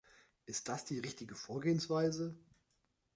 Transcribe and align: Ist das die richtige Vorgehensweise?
Ist 0.47 0.67
das 0.67 0.83
die 0.83 0.97
richtige 0.97 1.35
Vorgehensweise? 1.35 2.33